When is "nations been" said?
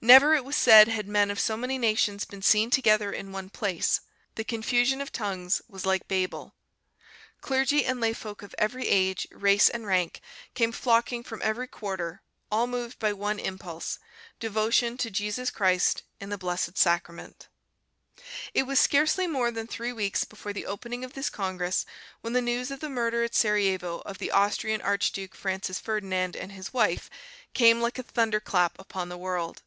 1.78-2.42